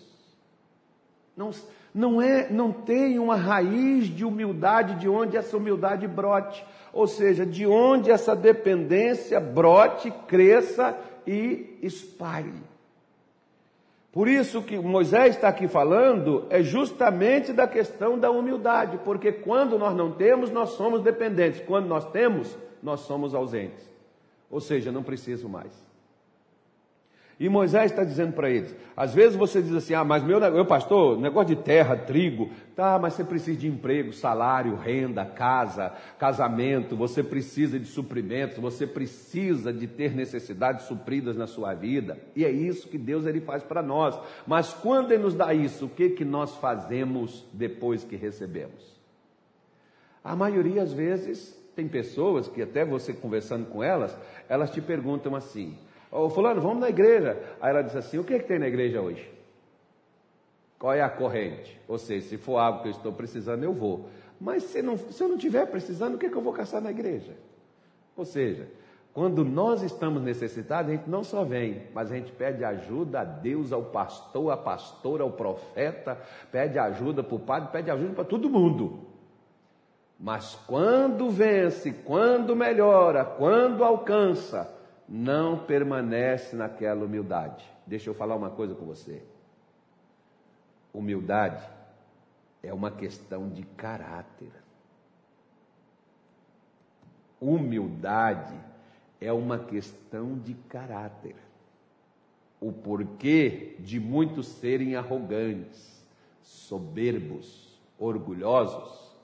Não, 1.36 1.50
não, 1.94 2.22
é, 2.22 2.50
não 2.50 2.72
tem 2.72 3.18
uma 3.18 3.36
raiz 3.36 4.06
de 4.06 4.24
humildade 4.24 4.94
de 5.00 5.08
onde 5.08 5.36
essa 5.36 5.56
humildade 5.56 6.06
brote. 6.06 6.64
Ou 6.92 7.06
seja, 7.06 7.44
de 7.44 7.66
onde 7.66 8.10
essa 8.10 8.34
dependência 8.34 9.40
brote, 9.40 10.10
cresça 10.26 10.98
e 11.26 11.78
espalhe. 11.82 12.54
Por 14.18 14.26
isso 14.26 14.62
que 14.62 14.76
Moisés 14.76 15.36
está 15.36 15.46
aqui 15.46 15.68
falando 15.68 16.44
é 16.50 16.60
justamente 16.60 17.52
da 17.52 17.68
questão 17.68 18.18
da 18.18 18.32
humildade, 18.32 18.98
porque 19.04 19.30
quando 19.30 19.78
nós 19.78 19.94
não 19.94 20.10
temos, 20.10 20.50
nós 20.50 20.70
somos 20.70 21.02
dependentes, 21.02 21.62
quando 21.64 21.86
nós 21.86 22.04
temos, 22.10 22.58
nós 22.82 22.98
somos 23.02 23.32
ausentes. 23.32 23.88
Ou 24.50 24.58
seja, 24.60 24.90
não 24.90 25.04
preciso 25.04 25.48
mais. 25.48 25.87
E 27.40 27.48
Moisés 27.48 27.92
está 27.92 28.02
dizendo 28.02 28.32
para 28.32 28.50
eles: 28.50 28.74
às 28.96 29.14
vezes 29.14 29.36
você 29.36 29.62
diz 29.62 29.72
assim, 29.72 29.94
ah, 29.94 30.02
mas 30.02 30.24
meu, 30.24 30.40
meu 30.40 30.66
pastor, 30.66 31.18
negócio 31.20 31.54
de 31.54 31.62
terra, 31.62 31.96
trigo, 31.96 32.50
tá, 32.74 32.98
mas 32.98 33.14
você 33.14 33.22
precisa 33.22 33.56
de 33.56 33.68
emprego, 33.68 34.12
salário, 34.12 34.74
renda, 34.74 35.24
casa, 35.24 35.92
casamento, 36.18 36.96
você 36.96 37.22
precisa 37.22 37.78
de 37.78 37.86
suprimentos, 37.86 38.58
você 38.58 38.86
precisa 38.86 39.72
de 39.72 39.86
ter 39.86 40.14
necessidades 40.14 40.86
supridas 40.86 41.36
na 41.36 41.46
sua 41.46 41.74
vida. 41.74 42.18
E 42.34 42.44
é 42.44 42.50
isso 42.50 42.88
que 42.88 42.98
Deus 42.98 43.24
ele 43.24 43.40
faz 43.40 43.62
para 43.62 43.82
nós. 43.82 44.18
Mas 44.44 44.74
quando 44.74 45.12
ele 45.12 45.22
nos 45.22 45.34
dá 45.34 45.54
isso, 45.54 45.86
o 45.86 45.90
que, 45.90 46.10
que 46.10 46.24
nós 46.24 46.56
fazemos 46.56 47.46
depois 47.52 48.02
que 48.02 48.16
recebemos? 48.16 48.98
A 50.24 50.34
maioria, 50.34 50.82
às 50.82 50.92
vezes, 50.92 51.56
tem 51.76 51.86
pessoas 51.86 52.48
que 52.48 52.60
até 52.60 52.84
você 52.84 53.12
conversando 53.12 53.66
com 53.66 53.80
elas, 53.84 54.18
elas 54.48 54.72
te 54.72 54.80
perguntam 54.80 55.36
assim: 55.36 55.78
Ô 56.10 56.30
fulano, 56.30 56.60
vamos 56.60 56.80
na 56.80 56.88
igreja. 56.88 57.38
Aí 57.60 57.70
ela 57.70 57.82
diz 57.82 57.94
assim: 57.94 58.18
o 58.18 58.24
que, 58.24 58.34
é 58.34 58.38
que 58.38 58.46
tem 58.46 58.58
na 58.58 58.68
igreja 58.68 59.00
hoje? 59.00 59.30
Qual 60.78 60.92
é 60.92 61.02
a 61.02 61.10
corrente? 61.10 61.78
Ou 61.88 61.98
seja, 61.98 62.28
se 62.28 62.36
for 62.36 62.58
algo 62.58 62.82
que 62.82 62.88
eu 62.88 62.92
estou 62.92 63.12
precisando, 63.12 63.64
eu 63.64 63.72
vou. 63.72 64.08
Mas 64.40 64.62
se, 64.64 64.80
não, 64.80 64.96
se 64.96 65.20
eu 65.20 65.28
não 65.28 65.36
estiver 65.36 65.66
precisando, 65.66 66.14
o 66.14 66.18
que, 66.18 66.26
é 66.26 66.28
que 66.28 66.36
eu 66.36 66.42
vou 66.42 66.52
caçar 66.52 66.80
na 66.80 66.90
igreja? 66.90 67.32
Ou 68.16 68.24
seja, 68.24 68.68
quando 69.12 69.44
nós 69.44 69.82
estamos 69.82 70.22
necessitados, 70.22 70.92
a 70.92 70.94
gente 70.94 71.10
não 71.10 71.24
só 71.24 71.42
vem, 71.42 71.82
mas 71.92 72.12
a 72.12 72.14
gente 72.14 72.30
pede 72.30 72.64
ajuda 72.64 73.20
a 73.20 73.24
Deus, 73.24 73.72
ao 73.72 73.82
pastor, 73.82 74.52
à 74.52 74.56
pastora, 74.56 75.24
ao 75.24 75.32
profeta, 75.32 76.16
pede 76.52 76.78
ajuda 76.78 77.24
para 77.24 77.34
o 77.34 77.40
padre, 77.40 77.70
pede 77.72 77.90
ajuda 77.90 78.14
para 78.14 78.24
todo 78.24 78.48
mundo. 78.48 79.00
Mas 80.20 80.54
quando 80.66 81.30
vence, 81.30 81.92
quando 82.04 82.54
melhora, 82.54 83.24
quando 83.24 83.82
alcança, 83.82 84.72
não 85.08 85.58
permanece 85.58 86.54
naquela 86.54 87.04
humildade. 87.04 87.64
Deixa 87.86 88.10
eu 88.10 88.14
falar 88.14 88.36
uma 88.36 88.50
coisa 88.50 88.74
com 88.74 88.84
você. 88.84 89.22
Humildade 90.92 91.64
é 92.62 92.74
uma 92.74 92.90
questão 92.90 93.48
de 93.48 93.62
caráter. 93.62 94.50
Humildade 97.40 98.58
é 99.20 99.32
uma 99.32 99.58
questão 99.58 100.36
de 100.38 100.54
caráter. 100.54 101.36
O 102.60 102.72
porquê 102.72 103.76
de 103.78 104.00
muitos 104.00 104.48
serem 104.48 104.96
arrogantes, 104.96 106.04
soberbos, 106.42 107.80
orgulhosos, 107.98 109.16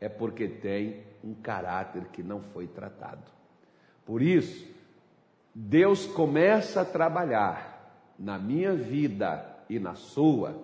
é 0.00 0.08
porque 0.08 0.46
tem 0.46 1.02
um 1.22 1.34
caráter 1.34 2.04
que 2.08 2.22
não 2.22 2.42
foi 2.42 2.66
tratado. 2.66 3.32
Por 4.04 4.20
isso, 4.20 4.73
Deus 5.54 6.04
começa 6.04 6.80
a 6.80 6.84
trabalhar 6.84 8.12
na 8.18 8.36
minha 8.38 8.74
vida 8.74 9.46
e 9.70 9.78
na 9.78 9.94
sua, 9.94 10.60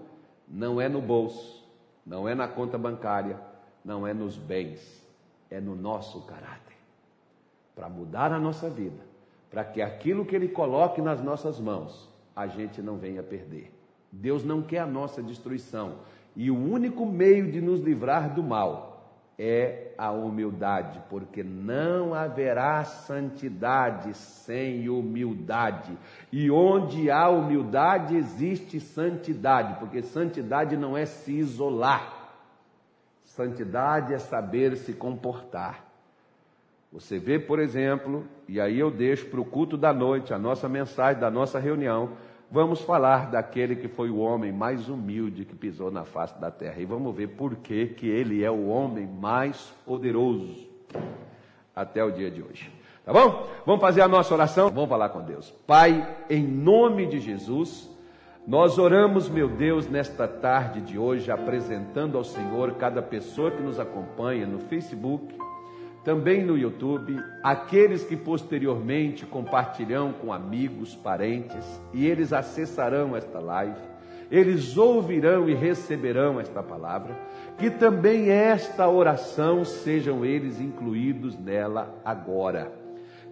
não 0.48 0.80
é 0.80 0.88
no 0.88 1.00
bolso, 1.00 1.64
não 2.04 2.28
é 2.28 2.34
na 2.34 2.48
conta 2.48 2.76
bancária, 2.76 3.38
não 3.84 4.04
é 4.04 4.12
nos 4.12 4.36
bens, 4.36 5.00
é 5.48 5.60
no 5.60 5.76
nosso 5.76 6.22
caráter. 6.22 6.76
Para 7.76 7.88
mudar 7.88 8.32
a 8.32 8.38
nossa 8.38 8.68
vida, 8.68 9.00
para 9.48 9.64
que 9.64 9.80
aquilo 9.80 10.26
que 10.26 10.34
Ele 10.34 10.48
coloque 10.48 11.00
nas 11.00 11.22
nossas 11.22 11.60
mãos, 11.60 12.10
a 12.34 12.48
gente 12.48 12.82
não 12.82 12.96
venha 12.96 13.22
perder. 13.22 13.72
Deus 14.10 14.44
não 14.44 14.60
quer 14.60 14.80
a 14.80 14.86
nossa 14.86 15.22
destruição, 15.22 15.98
e 16.34 16.50
o 16.50 16.56
único 16.56 17.06
meio 17.06 17.50
de 17.50 17.60
nos 17.60 17.80
livrar 17.80 18.34
do 18.34 18.42
mal 18.42 18.89
é 19.42 19.94
a 19.96 20.10
humildade, 20.10 21.00
porque 21.08 21.42
não 21.42 22.12
haverá 22.12 22.84
santidade 22.84 24.12
sem 24.12 24.86
humildade. 24.90 25.96
E 26.30 26.50
onde 26.50 27.10
há 27.10 27.26
humildade 27.30 28.14
existe 28.14 28.78
santidade, 28.78 29.78
porque 29.78 30.02
santidade 30.02 30.76
não 30.76 30.94
é 30.94 31.06
se 31.06 31.32
isolar. 31.32 32.34
Santidade 33.24 34.12
é 34.12 34.18
saber 34.18 34.76
se 34.76 34.92
comportar. 34.92 35.86
Você 36.92 37.18
vê, 37.18 37.38
por 37.38 37.60
exemplo, 37.60 38.26
e 38.46 38.60
aí 38.60 38.78
eu 38.78 38.90
deixo 38.90 39.26
para 39.30 39.40
o 39.40 39.44
culto 39.44 39.78
da 39.78 39.94
noite 39.94 40.34
a 40.34 40.38
nossa 40.38 40.68
mensagem 40.68 41.18
da 41.18 41.30
nossa 41.30 41.58
reunião 41.58 42.10
vamos 42.50 42.80
falar 42.80 43.30
daquele 43.30 43.76
que 43.76 43.88
foi 43.88 44.10
o 44.10 44.18
homem 44.18 44.52
mais 44.52 44.88
humilde 44.88 45.44
que 45.44 45.54
pisou 45.54 45.90
na 45.90 46.04
face 46.04 46.38
da 46.40 46.50
terra. 46.50 46.80
E 46.80 46.84
vamos 46.84 47.14
ver 47.14 47.28
por 47.28 47.56
que, 47.56 47.86
que 47.86 48.08
ele 48.08 48.42
é 48.42 48.50
o 48.50 48.68
homem 48.68 49.06
mais 49.06 49.72
poderoso 49.86 50.68
até 51.74 52.02
o 52.02 52.10
dia 52.10 52.30
de 52.30 52.42
hoje. 52.42 52.70
Tá 53.04 53.12
bom? 53.12 53.46
Vamos 53.64 53.80
fazer 53.80 54.02
a 54.02 54.08
nossa 54.08 54.34
oração? 54.34 54.70
Vamos 54.70 54.90
falar 54.90 55.08
com 55.08 55.22
Deus. 55.22 55.50
Pai, 55.66 56.16
em 56.28 56.46
nome 56.46 57.06
de 57.06 57.18
Jesus, 57.18 57.88
nós 58.46 58.78
oramos, 58.78 59.28
meu 59.28 59.48
Deus, 59.48 59.88
nesta 59.88 60.26
tarde 60.26 60.80
de 60.80 60.98
hoje, 60.98 61.30
apresentando 61.30 62.18
ao 62.18 62.24
Senhor 62.24 62.74
cada 62.74 63.00
pessoa 63.00 63.50
que 63.50 63.62
nos 63.62 63.78
acompanha 63.78 64.46
no 64.46 64.58
Facebook, 64.58 65.34
também 66.10 66.44
no 66.44 66.58
YouTube, 66.58 67.22
aqueles 67.40 68.02
que 68.02 68.16
posteriormente 68.16 69.24
compartilham 69.24 70.12
com 70.12 70.32
amigos, 70.32 70.96
parentes, 70.96 71.64
e 71.94 72.04
eles 72.04 72.32
acessarão 72.32 73.16
esta 73.16 73.38
live, 73.38 73.78
eles 74.28 74.76
ouvirão 74.76 75.48
e 75.48 75.54
receberão 75.54 76.40
esta 76.40 76.64
palavra, 76.64 77.16
que 77.56 77.70
também 77.70 78.28
esta 78.28 78.88
oração 78.88 79.64
sejam 79.64 80.24
eles 80.24 80.60
incluídos 80.60 81.38
nela 81.38 81.94
agora. 82.04 82.72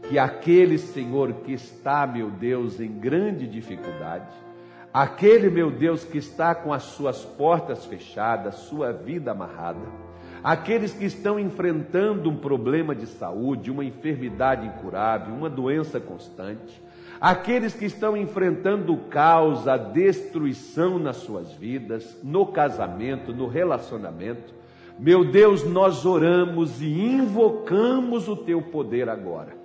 Que 0.09 0.17
aquele 0.17 0.79
Senhor 0.79 1.33
que 1.43 1.53
está, 1.53 2.07
meu 2.07 2.31
Deus, 2.31 2.79
em 2.79 2.93
grande 2.93 3.49
dificuldade, 3.49 4.33
aquele, 4.95 5.51
meu 5.51 5.69
Deus, 5.69 6.05
que 6.05 6.19
está 6.19 6.55
com 6.55 6.73
as 6.73 6.85
suas 6.85 7.25
portas 7.25 7.85
fechadas, 7.85 8.55
sua 8.55 8.93
vida 8.93 9.33
amarrada, 9.33 10.08
aqueles 10.43 10.93
que 10.93 11.05
estão 11.05 11.39
enfrentando 11.39 12.31
um 12.31 12.37
problema 12.37 12.95
de 12.95 13.07
saúde, 13.07 13.71
uma 13.71 13.85
enfermidade 13.85 14.67
incurável, 14.67 15.35
uma 15.35 15.51
doença 15.51 15.99
constante, 16.01 16.81
aqueles 17.21 17.75
que 17.75 17.85
estão 17.85 18.17
enfrentando 18.17 18.93
o 18.93 19.09
caos, 19.09 19.67
a 19.67 19.77
destruição 19.77 20.99
nas 20.99 21.17
suas 21.17 21.53
vidas, 21.53 22.19
no 22.23 22.47
casamento, 22.47 23.33
no 23.33 23.47
relacionamento. 23.47 24.55
Meu 24.99 25.25
Deus, 25.25 25.65
nós 25.65 26.05
oramos 26.05 26.81
e 26.83 26.89
invocamos 26.89 28.29
o 28.29 28.37
teu 28.37 28.61
poder 28.63 29.09
agora. 29.09 29.57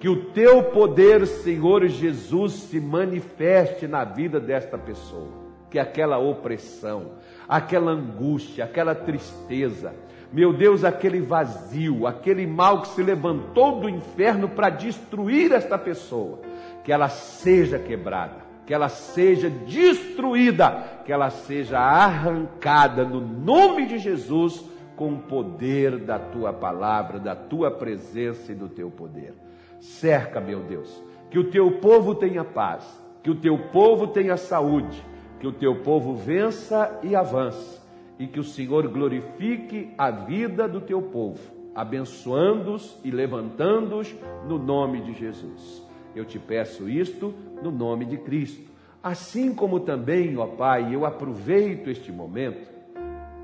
Que 0.00 0.08
o 0.08 0.30
teu 0.32 0.64
poder, 0.64 1.26
Senhor 1.26 1.86
Jesus, 1.86 2.54
se 2.54 2.80
manifeste 2.80 3.86
na 3.86 4.02
vida 4.02 4.40
desta 4.40 4.78
pessoa. 4.78 5.28
Que 5.70 5.78
aquela 5.78 6.18
opressão, 6.18 7.12
aquela 7.46 7.92
angústia, 7.92 8.64
aquela 8.64 8.94
tristeza, 8.94 9.94
Meu 10.32 10.52
Deus, 10.52 10.84
aquele 10.84 11.20
vazio, 11.20 12.06
aquele 12.06 12.46
mal 12.46 12.82
que 12.82 12.88
se 12.88 13.02
levantou 13.02 13.80
do 13.80 13.88
inferno 13.88 14.48
para 14.48 14.70
destruir 14.70 15.50
esta 15.50 15.76
pessoa, 15.76 16.38
que 16.84 16.92
ela 16.92 17.08
seja 17.08 17.80
quebrada, 17.80 18.36
que 18.64 18.72
ela 18.72 18.88
seja 18.88 19.50
destruída, 19.50 21.02
que 21.04 21.12
ela 21.12 21.30
seja 21.30 21.80
arrancada 21.80 23.04
no 23.04 23.20
nome 23.20 23.86
de 23.86 23.98
Jesus, 23.98 24.64
com 24.94 25.14
o 25.14 25.18
poder 25.18 25.98
da 25.98 26.18
tua 26.18 26.52
palavra, 26.52 27.18
da 27.18 27.34
tua 27.34 27.70
presença 27.70 28.52
e 28.52 28.54
do 28.54 28.68
teu 28.68 28.90
poder. 28.90 29.34
Cerca, 29.80 30.40
meu 30.40 30.60
Deus, 30.60 31.02
que 31.30 31.38
o 31.38 31.50
teu 31.50 31.78
povo 31.80 32.14
tenha 32.14 32.44
paz, 32.44 32.84
que 33.22 33.30
o 33.30 33.34
teu 33.34 33.58
povo 33.72 34.08
tenha 34.08 34.36
saúde, 34.36 35.02
que 35.40 35.46
o 35.46 35.52
teu 35.52 35.76
povo 35.82 36.14
vença 36.14 37.00
e 37.02 37.16
avance, 37.16 37.79
e 38.20 38.26
que 38.26 38.38
o 38.38 38.44
Senhor 38.44 38.86
glorifique 38.86 39.94
a 39.96 40.10
vida 40.10 40.68
do 40.68 40.78
teu 40.78 41.00
povo, 41.00 41.40
abençoando-os 41.74 42.98
e 43.02 43.10
levantando-os 43.10 44.14
no 44.46 44.58
nome 44.58 45.00
de 45.00 45.14
Jesus. 45.14 45.82
Eu 46.14 46.26
te 46.26 46.38
peço 46.38 46.86
isto 46.86 47.32
no 47.62 47.70
nome 47.70 48.04
de 48.04 48.18
Cristo. 48.18 48.70
Assim 49.02 49.54
como 49.54 49.80
também, 49.80 50.36
ó 50.36 50.46
Pai, 50.46 50.94
eu 50.94 51.06
aproveito 51.06 51.88
este 51.88 52.12
momento 52.12 52.68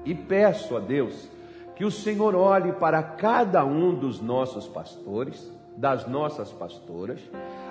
e 0.04 0.14
peço 0.14 0.76
a 0.76 0.80
Deus 0.80 1.26
que 1.74 1.84
o 1.86 1.90
Senhor 1.90 2.34
olhe 2.34 2.72
para 2.72 3.02
cada 3.02 3.64
um 3.64 3.94
dos 3.94 4.20
nossos 4.20 4.68
pastores, 4.68 5.50
das 5.74 6.06
nossas 6.06 6.52
pastoras, 6.52 7.20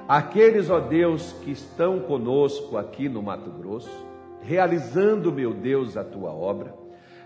aqueles, 0.08 0.72
ó 0.72 0.80
Deus, 0.80 1.34
que 1.44 1.52
estão 1.52 2.00
conosco 2.00 2.78
aqui 2.78 3.08
no 3.08 3.22
Mato 3.22 3.52
Grosso, 3.52 4.06
realizando, 4.42 5.32
meu 5.32 5.54
Deus, 5.54 5.98
a 5.98 6.04
tua 6.04 6.32
obra, 6.32 6.85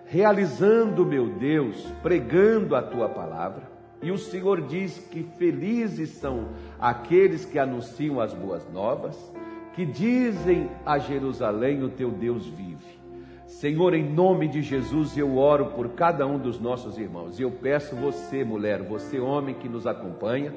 realizando, 0.09 1.05
meu 1.05 1.27
Deus, 1.27 1.85
pregando 2.01 2.75
a 2.75 2.81
tua 2.81 3.07
palavra. 3.07 3.69
E 4.01 4.11
o 4.11 4.17
Senhor 4.17 4.61
diz 4.61 4.97
que 5.11 5.23
felizes 5.37 6.09
são 6.09 6.49
aqueles 6.79 7.45
que 7.45 7.59
anunciam 7.59 8.19
as 8.19 8.33
boas 8.33 8.67
novas, 8.71 9.31
que 9.73 9.85
dizem 9.85 10.69
a 10.85 10.97
Jerusalém: 10.97 11.83
o 11.83 11.89
teu 11.89 12.09
Deus 12.09 12.47
vive. 12.47 12.99
Senhor, 13.45 13.93
em 13.93 14.03
nome 14.03 14.47
de 14.47 14.61
Jesus, 14.61 15.17
eu 15.17 15.37
oro 15.37 15.67
por 15.67 15.89
cada 15.89 16.25
um 16.25 16.39
dos 16.39 16.59
nossos 16.59 16.97
irmãos. 16.97 17.39
E 17.39 17.43
eu 17.43 17.51
peço 17.51 17.95
você, 17.95 18.43
mulher, 18.43 18.81
você, 18.83 19.19
homem 19.19 19.55
que 19.55 19.67
nos 19.67 19.85
acompanha, 19.85 20.53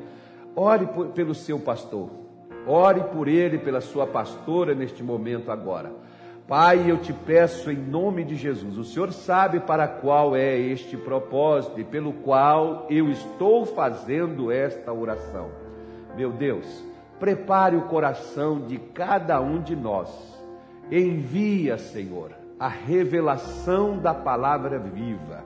ore 0.54 0.86
por, 0.86 1.08
pelo 1.08 1.34
seu 1.34 1.58
pastor. 1.58 2.10
Ore 2.66 3.00
por 3.04 3.26
ele, 3.28 3.58
pela 3.58 3.80
sua 3.80 4.06
pastora 4.06 4.74
neste 4.74 5.02
momento 5.02 5.50
agora. 5.50 5.90
Pai, 6.46 6.90
eu 6.90 6.98
te 6.98 7.12
peço 7.12 7.70
em 7.70 7.76
nome 7.76 8.24
de 8.24 8.34
Jesus, 8.34 8.76
o 8.76 8.84
Senhor 8.84 9.12
sabe 9.12 9.60
para 9.60 9.86
qual 9.86 10.34
é 10.34 10.58
este 10.58 10.96
propósito 10.96 11.80
e 11.80 11.84
pelo 11.84 12.12
qual 12.12 12.86
eu 12.90 13.08
estou 13.10 13.64
fazendo 13.64 14.50
esta 14.50 14.92
oração. 14.92 15.50
Meu 16.16 16.32
Deus, 16.32 16.66
prepare 17.20 17.76
o 17.76 17.82
coração 17.82 18.66
de 18.66 18.76
cada 18.76 19.40
um 19.40 19.62
de 19.62 19.76
nós. 19.76 20.10
Envia, 20.90 21.78
Senhor, 21.78 22.32
a 22.58 22.68
revelação 22.68 23.96
da 23.98 24.12
palavra 24.12 24.78
viva. 24.78 25.44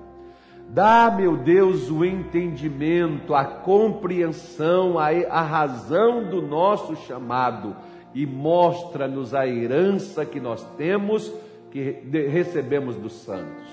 Dá, 0.69 1.15
meu 1.15 1.37
Deus, 1.37 1.91
o 1.91 2.05
entendimento, 2.05 3.35
a 3.35 3.45
compreensão, 3.45 4.99
a, 4.99 5.43
razão 5.43 6.25
do 6.25 6.43
nosso 6.43 6.97
chamado 6.97 7.77
e 8.17 8.25
mostra-nos 8.25 9.35
a 9.35 9.47
herança 9.47 10.25
que 10.25 10.41
nós 10.41 10.67
temos, 10.79 11.31
que 11.71 12.03
recebemos 12.31 12.97
dos 12.97 13.13
santos. 13.13 13.69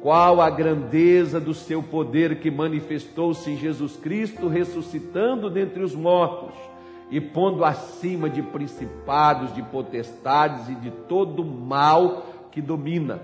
Qual 0.00 0.40
a 0.40 0.48
grandeza 0.48 1.38
do 1.38 1.52
seu 1.52 1.82
poder 1.82 2.40
que 2.40 2.50
manifestou-se 2.50 3.50
em 3.50 3.58
Jesus 3.58 3.94
Cristo, 3.94 4.48
ressuscitando 4.48 5.50
dentre 5.50 5.82
os 5.82 5.94
mortos 5.94 6.54
e 7.10 7.20
pondo 7.20 7.66
acima 7.66 8.30
de 8.30 8.40
principados, 8.40 9.54
de 9.54 9.60
potestades 9.60 10.70
e 10.70 10.74
de 10.74 10.90
todo 10.90 11.44
mal 11.44 12.48
que 12.50 12.62
domina, 12.62 13.20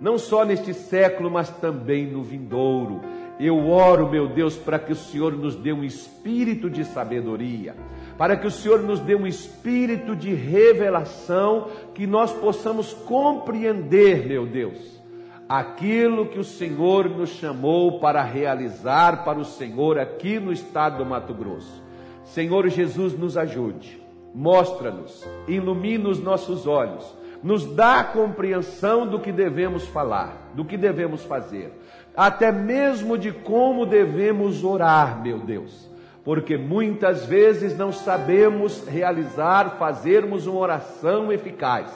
não 0.00 0.18
só 0.18 0.44
neste 0.44 0.72
século, 0.72 1.32
mas 1.32 1.50
também 1.50 2.06
no 2.06 2.22
vindouro. 2.22 3.00
Eu 3.40 3.68
oro, 3.68 4.08
meu 4.08 4.28
Deus, 4.28 4.56
para 4.56 4.78
que 4.78 4.92
o 4.92 4.96
Senhor 4.96 5.32
nos 5.32 5.56
dê 5.56 5.72
um 5.72 5.82
espírito 5.82 6.70
de 6.70 6.84
sabedoria 6.84 7.74
para 8.16 8.36
que 8.36 8.46
o 8.46 8.50
Senhor 8.50 8.82
nos 8.82 9.00
dê 9.00 9.14
um 9.14 9.26
espírito 9.26 10.14
de 10.14 10.34
revelação, 10.34 11.68
que 11.94 12.06
nós 12.06 12.32
possamos 12.32 12.92
compreender, 12.92 14.26
meu 14.26 14.46
Deus, 14.46 15.00
aquilo 15.48 16.26
que 16.26 16.38
o 16.38 16.44
Senhor 16.44 17.08
nos 17.08 17.30
chamou 17.30 17.98
para 17.98 18.22
realizar 18.22 19.24
para 19.24 19.38
o 19.38 19.44
Senhor 19.44 19.98
aqui 19.98 20.38
no 20.38 20.52
estado 20.52 20.98
do 20.98 21.06
Mato 21.06 21.34
Grosso. 21.34 21.82
Senhor 22.24 22.68
Jesus, 22.68 23.18
nos 23.18 23.36
ajude, 23.36 24.00
mostra-nos, 24.34 25.26
ilumina 25.48 26.08
os 26.08 26.20
nossos 26.20 26.66
olhos, 26.66 27.04
nos 27.42 27.66
dá 27.74 28.00
a 28.00 28.04
compreensão 28.04 29.06
do 29.06 29.18
que 29.18 29.32
devemos 29.32 29.86
falar, 29.88 30.52
do 30.54 30.64
que 30.64 30.76
devemos 30.76 31.24
fazer, 31.24 31.72
até 32.16 32.52
mesmo 32.52 33.18
de 33.18 33.32
como 33.32 33.84
devemos 33.84 34.62
orar, 34.64 35.20
meu 35.20 35.40
Deus 35.40 35.91
porque 36.24 36.56
muitas 36.56 37.26
vezes 37.26 37.76
não 37.76 37.92
sabemos 37.92 38.86
realizar, 38.86 39.76
fazermos 39.78 40.46
uma 40.46 40.60
oração 40.60 41.32
eficaz. 41.32 41.90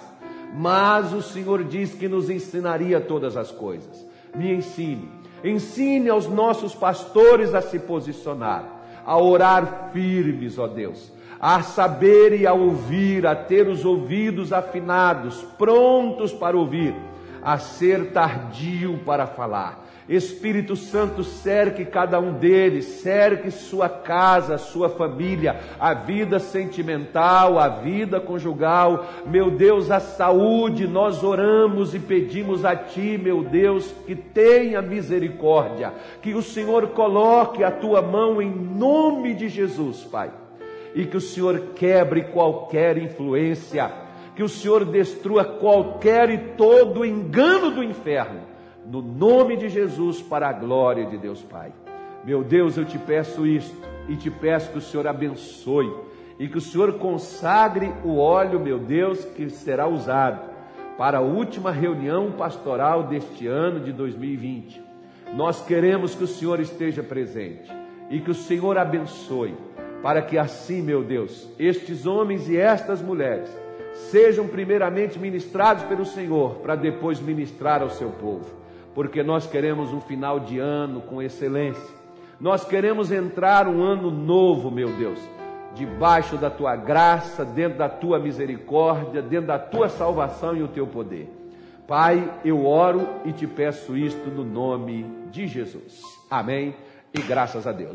Mas 0.52 1.12
o 1.12 1.22
Senhor 1.22 1.62
diz 1.64 1.94
que 1.94 2.08
nos 2.08 2.28
ensinaria 2.28 3.00
todas 3.00 3.36
as 3.36 3.52
coisas. 3.52 4.06
Me 4.34 4.52
ensine, 4.52 5.08
ensine 5.44 6.08
aos 6.08 6.28
nossos 6.28 6.74
pastores 6.74 7.54
a 7.54 7.62
se 7.62 7.78
posicionar, 7.78 8.64
a 9.04 9.16
orar 9.16 9.90
firmes, 9.92 10.58
ó 10.58 10.66
Deus, 10.66 11.12
a 11.38 11.62
saber 11.62 12.40
e 12.40 12.46
a 12.46 12.52
ouvir, 12.52 13.26
a 13.26 13.34
ter 13.34 13.68
os 13.68 13.84
ouvidos 13.84 14.52
afinados, 14.52 15.42
prontos 15.56 16.32
para 16.32 16.56
ouvir, 16.56 16.94
a 17.42 17.58
ser 17.58 18.12
tardio 18.12 18.98
para 19.04 19.26
falar 19.26 19.85
Espírito 20.08 20.76
Santo, 20.76 21.24
cerque 21.24 21.84
cada 21.84 22.20
um 22.20 22.34
deles, 22.34 22.84
cerque 22.84 23.50
sua 23.50 23.88
casa, 23.88 24.56
sua 24.56 24.88
família, 24.88 25.58
a 25.80 25.94
vida 25.94 26.38
sentimental, 26.38 27.58
a 27.58 27.68
vida 27.68 28.20
conjugal. 28.20 29.04
Meu 29.26 29.50
Deus, 29.50 29.90
a 29.90 29.98
saúde, 29.98 30.86
nós 30.86 31.24
oramos 31.24 31.92
e 31.92 31.98
pedimos 31.98 32.64
a 32.64 32.76
Ti, 32.76 33.18
meu 33.20 33.42
Deus, 33.42 33.92
que 34.06 34.14
tenha 34.14 34.80
misericórdia, 34.80 35.92
que 36.22 36.34
o 36.34 36.42
Senhor 36.42 36.88
coloque 36.88 37.64
a 37.64 37.70
Tua 37.72 38.00
mão 38.00 38.40
em 38.40 38.50
nome 38.50 39.34
de 39.34 39.48
Jesus, 39.48 40.04
Pai, 40.04 40.30
e 40.94 41.04
que 41.04 41.16
o 41.16 41.20
Senhor 41.20 41.72
quebre 41.74 42.22
qualquer 42.26 42.96
influência, 42.96 43.90
que 44.36 44.42
o 44.44 44.48
Senhor 44.48 44.84
destrua 44.84 45.44
qualquer 45.44 46.30
e 46.30 46.38
todo 46.56 47.04
engano 47.04 47.72
do 47.72 47.82
inferno 47.82 48.55
no 48.90 49.02
nome 49.02 49.56
de 49.56 49.68
Jesus, 49.68 50.22
para 50.22 50.48
a 50.48 50.52
glória 50.52 51.06
de 51.06 51.18
Deus 51.18 51.42
Pai. 51.42 51.72
Meu 52.24 52.44
Deus, 52.44 52.76
eu 52.76 52.84
te 52.84 52.98
peço 52.98 53.46
isto 53.46 53.76
e 54.08 54.16
te 54.16 54.30
peço 54.30 54.70
que 54.70 54.78
o 54.78 54.82
Senhor 54.82 55.06
abençoe 55.06 55.92
e 56.38 56.48
que 56.48 56.58
o 56.58 56.60
Senhor 56.60 56.94
consagre 56.94 57.92
o 58.04 58.18
óleo, 58.18 58.60
meu 58.60 58.78
Deus, 58.78 59.24
que 59.24 59.48
será 59.50 59.88
usado 59.88 60.40
para 60.96 61.18
a 61.18 61.22
última 61.22 61.70
reunião 61.70 62.32
pastoral 62.32 63.04
deste 63.04 63.46
ano 63.46 63.80
de 63.80 63.92
2020. 63.92 64.82
Nós 65.34 65.64
queremos 65.64 66.14
que 66.14 66.24
o 66.24 66.28
Senhor 66.28 66.60
esteja 66.60 67.02
presente 67.02 67.70
e 68.08 68.20
que 68.20 68.30
o 68.30 68.34
Senhor 68.34 68.78
abençoe, 68.78 69.54
para 70.02 70.22
que 70.22 70.38
assim, 70.38 70.80
meu 70.80 71.02
Deus, 71.02 71.48
estes 71.58 72.06
homens 72.06 72.48
e 72.48 72.56
estas 72.56 73.02
mulheres 73.02 73.48
sejam 74.10 74.46
primeiramente 74.46 75.18
ministrados 75.18 75.82
pelo 75.84 76.04
Senhor, 76.04 76.56
para 76.56 76.76
depois 76.76 77.18
ministrar 77.18 77.82
ao 77.82 77.90
seu 77.90 78.10
povo 78.10 78.65
porque 78.96 79.22
nós 79.22 79.46
queremos 79.46 79.92
um 79.92 80.00
final 80.00 80.40
de 80.40 80.58
ano 80.58 81.02
com 81.02 81.20
excelência. 81.20 81.94
Nós 82.40 82.64
queremos 82.64 83.12
entrar 83.12 83.68
um 83.68 83.82
ano 83.82 84.10
novo, 84.10 84.70
meu 84.70 84.90
Deus, 84.96 85.20
debaixo 85.74 86.38
da 86.38 86.48
tua 86.48 86.74
graça, 86.74 87.44
dentro 87.44 87.76
da 87.76 87.90
tua 87.90 88.18
misericórdia, 88.18 89.20
dentro 89.20 89.48
da 89.48 89.58
tua 89.58 89.90
salvação 89.90 90.56
e 90.56 90.62
o 90.62 90.68
teu 90.68 90.86
poder. 90.86 91.30
Pai, 91.86 92.40
eu 92.42 92.64
oro 92.64 93.06
e 93.26 93.32
te 93.32 93.46
peço 93.46 93.94
isto 93.94 94.30
no 94.30 94.42
nome 94.42 95.04
de 95.30 95.46
Jesus. 95.46 96.00
Amém 96.30 96.74
e 97.12 97.20
graças 97.20 97.66
a 97.66 97.72
Deus. 97.72 97.94